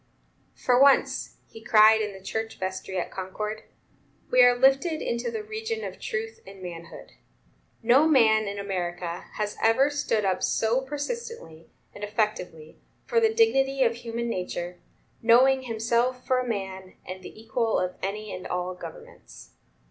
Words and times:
"For 0.55 0.81
once," 0.81 1.35
he 1.45 1.61
cried 1.63 2.01
in 2.01 2.11
the 2.11 2.23
church 2.25 2.57
vestry 2.57 2.97
at 2.97 3.11
Concord, 3.11 3.61
"we 4.31 4.41
are 4.41 4.55
lifted 4.57 4.99
into 4.99 5.29
the 5.29 5.43
region 5.43 5.83
of 5.83 5.99
truth 5.99 6.39
and 6.47 6.59
manhood. 6.59 7.11
No 7.83 8.07
man, 8.07 8.47
in 8.47 8.57
America, 8.57 9.25
has 9.35 9.57
ever 9.61 9.91
stood 9.91 10.25
up 10.25 10.41
so 10.41 10.81
persistently 10.81 11.69
and 11.93 12.03
effectively 12.03 12.79
for 13.05 13.19
the 13.19 13.31
dignity 13.31 13.83
of 13.83 13.93
human 13.97 14.27
nature; 14.27 14.79
knowing 15.21 15.61
himself 15.61 16.25
for 16.25 16.39
a 16.39 16.47
man, 16.47 16.95
and 17.07 17.21
the 17.21 17.39
equal 17.39 17.77
of 17.77 17.93
any 18.01 18.33
and 18.33 18.47
all 18.47 18.73
governments. 18.73 19.51